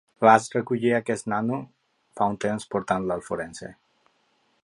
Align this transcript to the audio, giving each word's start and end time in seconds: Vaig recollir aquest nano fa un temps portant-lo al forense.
Vaig 0.27 0.45
recollir 0.53 0.93
aquest 0.99 1.29
nano 1.33 1.59
fa 2.21 2.31
un 2.35 2.39
temps 2.47 2.67
portant-lo 2.73 3.17
al 3.19 3.25
forense. 3.31 3.73